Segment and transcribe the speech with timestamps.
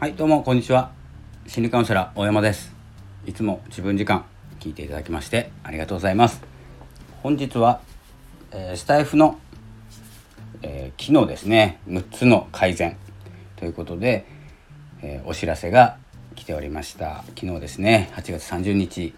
[0.00, 0.92] はいどうもこんにちは。
[1.48, 2.72] 心理カウンセラー大山です。
[3.26, 4.26] いつも自分時間
[4.60, 6.40] 聞いていただきましてありがとうございます。
[7.20, 7.80] 本日は、
[8.52, 9.40] えー、スタエフの、
[10.62, 11.80] えー、機能ですね。
[11.88, 12.96] 6つの改善。
[13.56, 14.24] ということで、
[15.02, 15.96] えー、お知らせが
[16.36, 17.24] 来ておりました。
[17.36, 18.12] 昨日ですね。
[18.14, 19.16] 8月30日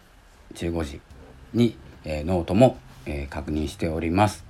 [0.54, 1.02] 15時
[1.52, 1.76] に、
[2.06, 4.46] えノートも、え確認しております、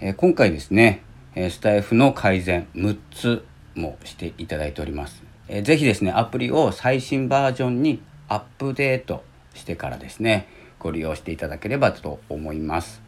[0.00, 1.02] え今回ですね
[1.34, 3.44] スタイフの改善6つ
[3.78, 5.22] もしていただいております。
[5.48, 9.24] えー、ぜひですねアプリを最新バージョンにアップデート
[9.54, 10.46] してからですね
[10.78, 13.00] ご利用していただければと思います。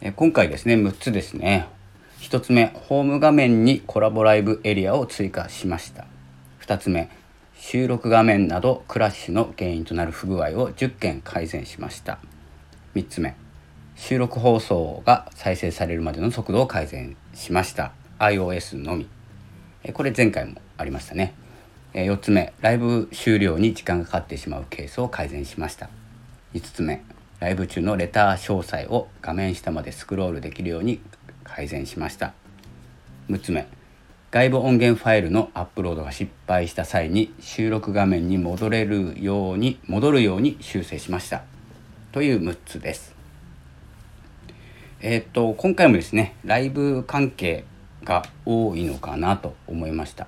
[0.00, 1.68] え今回ですね6つですね。
[2.20, 6.06] 1つ目ホーム画面にコラボライブエリアを追加しました。
[6.62, 7.08] 2つ目
[7.56, 12.18] 収録画面などクラッシュの原因となる不具合を10件改善しました。
[12.94, 13.34] 3つ目
[13.96, 17.92] 収録放送が再生されるまでの速度を改善しました。
[18.18, 19.19] iOS のみ。
[19.94, 21.34] これ前回もありましたね。
[21.94, 22.52] 4つ目。
[22.60, 25.88] ライブ終了に時間がかかってしまうケースを改善しました。
[26.54, 27.02] 5つ目。
[27.40, 31.00] ライブ中のレター詳細を画面下までスクロールできるように
[31.44, 32.34] 改善しました。
[33.30, 33.66] 6つ目。
[34.30, 41.42] 外部音源ファイルのアップロードが失敗した際に収録画面に戻れるように戻るように修正しました。
[42.12, 43.14] という6つです。
[45.00, 47.64] えー、っと今回もですねライブ関係
[48.04, 50.26] が多いのかなと思いました、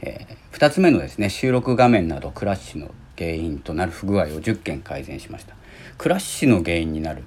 [0.00, 5.54] えー、2つ目のですね収録画面などクラッシュの原因となる不具合を10件改善しました。
[5.98, 7.22] クラッシュの原因になる、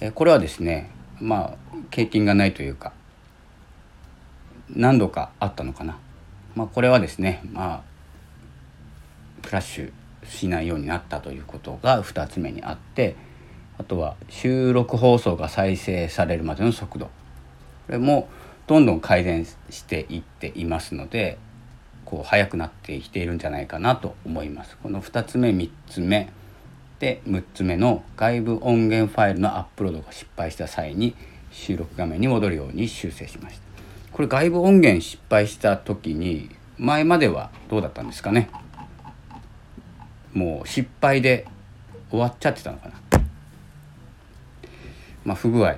[0.00, 2.92] えー、これはですねまあ経験がないというか
[4.70, 5.98] 何度かあったのかな。
[6.54, 7.82] まあこれはですねまあ
[9.42, 9.92] クラッシュ
[10.26, 13.16] しないようになったということが2つ目にあって
[13.76, 17.06] あとは収録放送が再生されるまでの速度。
[17.06, 18.28] これも
[18.66, 21.38] どんどん改善していっていますので
[22.04, 24.76] こう速くなってきているんじゃないかなと思います。
[24.82, 26.30] この2つ目3つ目
[26.98, 31.14] で6つ目の外部音源ファイルのアップロードが失敗した際に
[31.50, 33.62] 収録画面に戻るように修正しました。
[34.12, 38.48] これ外部音源失敗した時に前まではどうだったんですかね？
[40.32, 41.46] もう失敗で
[42.10, 42.94] 終わっちゃってたのかな？
[45.24, 45.76] まあ不具合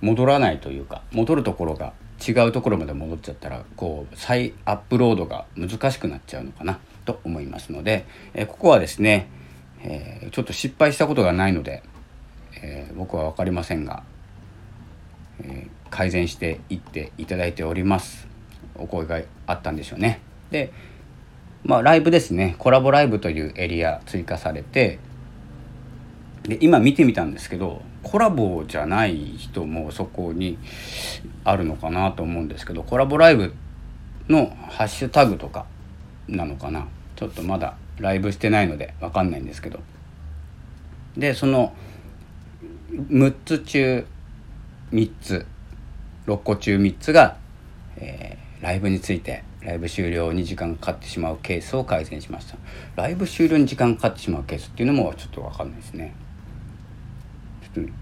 [0.00, 1.92] 戻らないというか戻るところが
[2.26, 9.28] 違うところまで戻っちゃったらこう再アップロードが難しくなっちゃうのかなと思いますので、えここはですね、
[9.82, 11.82] え、ちょっと失敗したことがないので、
[12.62, 14.02] え、僕は分かりませんが、
[15.42, 18.28] え、改善していっていただいております。
[18.74, 20.20] お声があったんでしょうね。
[20.50, 20.72] で
[21.64, 22.54] まあライブですね。
[22.58, 24.98] コラボライブというエリア追加されて
[26.48, 30.58] で今見てみたんですけどコラボじゃない人もそこに
[31.44, 33.54] あるのかなと思うんですけどコラボライブ
[34.28, 35.66] のハッシュタグとか
[36.26, 36.86] なのかな。
[37.16, 39.80] ちょっとまだライブしてないので分かんないんですけど。
[41.16, 41.72] でその
[42.92, 44.06] 6つ中
[44.92, 45.46] 3つ
[46.26, 47.36] 6個中3つが、
[47.96, 52.56] えー、ライブについてライブ終了に時間かかってしまうケースを改善しました。
[52.96, 56.14] ライブ終了に時間かかってしまうケースっていうのもちょっと分かんないですね。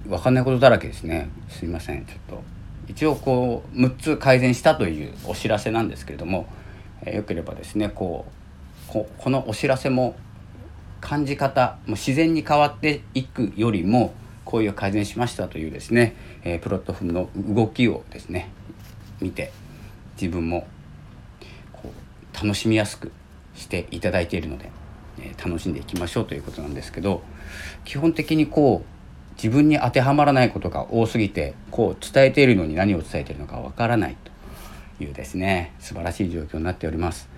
[0.07, 1.29] 分かんないことだらけですね。
[1.49, 2.05] すいません。
[2.05, 2.57] ちょっと。
[2.89, 6.47] 一応こう6つ改善したというお知らせなんですけれども、
[7.03, 8.27] えー、よければですねこ
[8.89, 10.17] うここのお知らせも
[11.01, 14.15] 感じ方も自然に変わっていくよりも
[14.45, 18.51] こういう改善しましたというですね、えー、プロットフォームの動きをですね
[19.21, 19.53] 見て
[20.21, 20.67] 自分も
[21.73, 23.13] こう楽しみやすく
[23.55, 24.71] していただいているので、
[25.19, 27.23] えー、楽しんでいきましょうということなんですけど
[27.85, 28.96] 基本的にこう
[29.37, 34.17] 自分に当てはまらないことが多すぎてこう伝えているのに何を伝えているのかわからない
[34.99, 37.29] というですね素晴らしい状況になっております。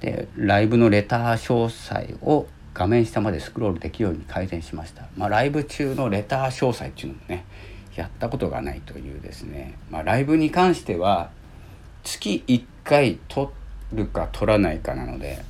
[0.00, 5.06] でライブのレター詳細を画面下までスクロールできるように改善しました。
[5.16, 7.44] まあ、ライブ中のレター詳細っていうのもね
[7.96, 11.30] やったことがないというですね、まあ、ライブに関しては
[12.02, 13.52] 月1回撮
[13.92, 15.44] るか撮らないかなので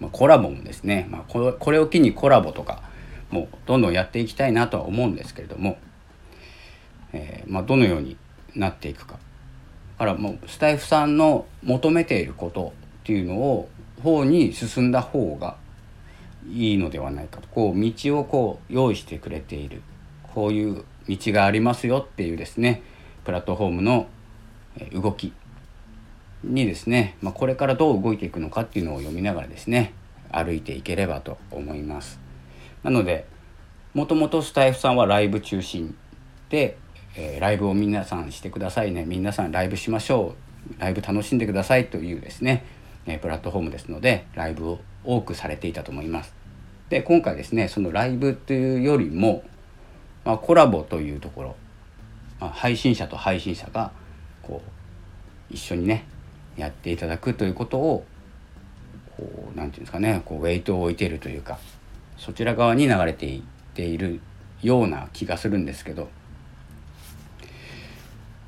[0.00, 2.82] まあコラボもですね、まあ、これこれを機にコラボとか
[3.32, 5.78] もうどんどんやっていきたいなとは思うんですけれども、
[7.12, 8.16] えー、まあ、どのように
[8.54, 9.18] なっていくか。
[9.98, 13.68] からもうスタイフさんの求めていることっていうのを
[14.02, 15.56] 方に進んだ方が
[16.50, 17.48] いいのではないかと。
[17.48, 19.82] こう道をこう用意してくれている。
[20.34, 22.82] こういう道がありますよっていうですね
[23.24, 24.06] プラットフォームの
[24.92, 25.32] 動き
[26.42, 29.92] にですね、まあ、これからどう動いていくのかっていうのを読みながらですね
[30.30, 32.21] 歩いていければと思います。
[32.82, 33.26] なので
[33.94, 35.96] もともとスタイフさんはライブ中心
[36.48, 36.78] で、
[37.16, 40.34] えー、ライブを皆さんしてくださいね皆さんライブしましょ
[40.78, 42.64] うライブ楽しんでくださいというですね、
[43.06, 46.34] えプラットフォームですのでライブを多くされていたと思います。
[46.88, 49.42] で今回ですねそのライブというよりも、
[50.24, 51.56] まあ、コラボというところ、
[52.38, 53.92] まあ、配信者と配信者が
[54.42, 54.60] こ
[55.50, 56.04] う一緒にね
[56.56, 58.04] やっていただくということを
[59.16, 61.58] こう何て言うんですかねこうウェイトを置いているというか
[62.24, 63.42] そちら側に流れていっ
[63.74, 64.20] ている
[64.62, 66.08] ような気がするんですけど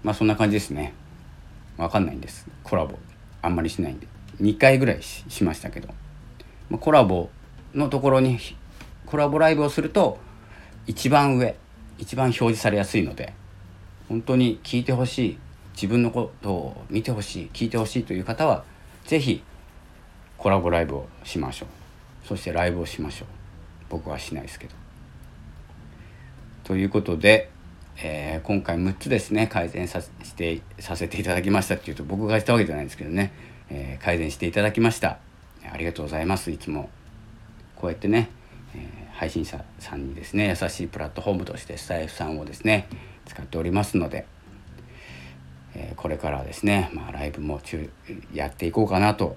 [0.04, 0.92] まあそんな感じですね。
[1.76, 2.46] 分かんないんです。
[2.62, 2.96] コラボ
[3.42, 4.06] あんまりしないんで。
[4.40, 5.88] 2回ぐらいしましたけど、
[6.70, 7.30] まあ、コラボ
[7.74, 8.38] のところに
[9.06, 10.18] コラボライブをすると
[10.86, 11.56] 一番上
[11.98, 13.32] 一番表示されやすいので
[14.08, 15.38] 本当に聞いてほしい
[15.72, 18.62] 自分のことを見てほしい聞いてほしいという方は
[19.04, 19.42] 是非
[20.38, 22.28] コラボライブをしましょう。
[22.28, 23.43] そしてライブをしましょう。
[23.88, 24.74] 僕はしないですけど。
[26.64, 27.50] ということで、
[28.02, 33.32] えー、今回6つですね改善させてさせていただきましたっていうと僕がしたわけじゃないんですけどね、
[33.70, 35.18] えー、改善していただきました。
[35.70, 36.50] ありがとうございます。
[36.50, 36.90] いつも
[37.76, 38.30] こうやってね、
[38.74, 42.88] えー、配信者さんにですね優しいプラットフォームとしてスタイフさんをですね
[43.26, 44.26] 使っておりますので、
[45.74, 47.90] え、これからですね、まあ、ライブも中
[48.32, 49.36] やっていこうかなと、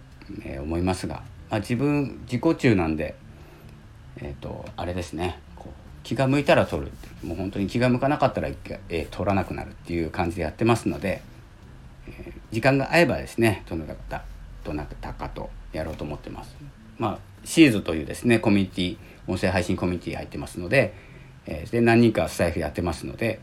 [0.60, 3.16] 思いますが、まあ、自分自己中なんで
[4.22, 5.40] えっ、とあれですね。
[6.08, 6.90] 気が向いたら撮る
[7.22, 11.22] もう本当に気が向かなかったら、えー、撮らなくなるっていう感じでやってますので、
[12.08, 14.24] え時間が合えばですねどなた
[14.64, 16.56] どなたかとやろうと思ってます。
[16.98, 18.98] まあシーズというですねコミュニティ
[19.28, 20.94] 音声配信コミュニティ入ってますので,、
[21.46, 23.42] えー、で何人かスタイフやってますので、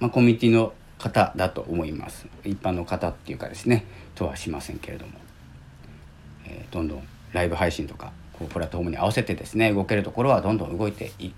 [0.00, 2.26] まあ、コミュニティの方だと思います。
[2.44, 5.12] 一般の方っていうかですねとはしませんけれども、
[6.46, 8.10] えー、どんどんライブ配信とか
[8.42, 11.32] こうプラットフォームに合わせてですね動けるところはどんどん動いてい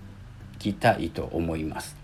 [0.59, 1.95] きたいと思います。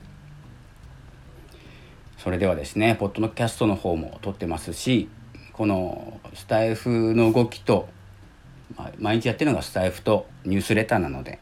[2.18, 5.09] それではですねポッドキャストの方も撮ってますし
[5.53, 7.89] このスタイフの動きと
[8.77, 11.39] まあ、毎日やってるのがスタイフとニュースレターなので、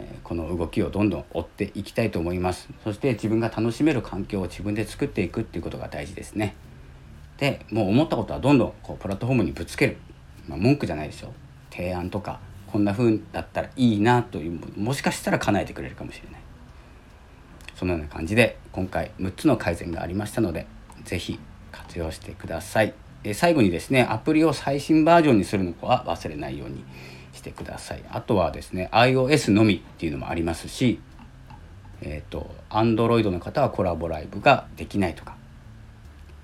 [0.00, 2.68] えー、この動きをどんどん追っていきたいと思います。
[2.84, 6.54] そして自分が楽しめる環境を自分で作っていくっていうことが大事ですね。
[7.38, 9.96] でもう思ったことはどんどんこうプラットフォームにぶつける、
[10.46, 11.32] まあ、文句じゃないですよ。
[11.74, 12.38] 提案とか
[12.70, 16.42] こんな風だったらいいなというもしかしたら叶えてくれるかもしれない。
[17.74, 20.66] そのような感じで今回6つの改善がありましたので
[21.04, 21.40] 是非
[21.72, 22.94] 活用してください。
[23.24, 26.84] え最後にですねアプリを最新バージョンにするのは忘れないように
[27.32, 28.04] してください。
[28.10, 31.00] あとはですね iOS のみっていうのもありますし
[32.00, 35.36] えっ、ー、と Android の方はコラボライブができないとか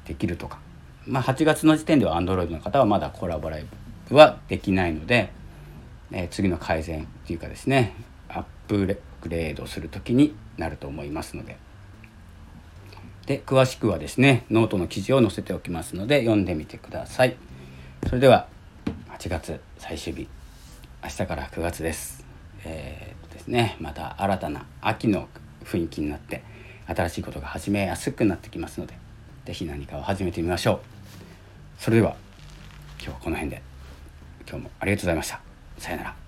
[0.05, 0.59] できるとか。
[1.07, 5.31] まあ8月の時点では Android の方はまだコラボライブはできないので、
[6.13, 7.95] えー、次の改善っていうかですね
[8.29, 8.79] アップ
[9.23, 11.57] グレードする時になると思いますので。
[13.27, 17.37] で詳しくはですねノートの記事を載せておきますので読んでみてください。
[18.07, 18.49] それでは
[19.19, 20.29] 8月最終日。
[21.03, 22.25] 明日から9月です。
[22.65, 25.29] えー、ですねまた新たな秋の
[25.65, 26.43] 雰囲気になって
[26.87, 28.95] 新しいことが始めやすくなってきますので
[29.45, 30.81] 是非何かを始めてみましょう。
[31.79, 32.17] それでは
[32.99, 33.68] 今日はこの辺で。
[34.49, 35.41] 今日もありがとうございました。
[35.77, 36.28] さよなら。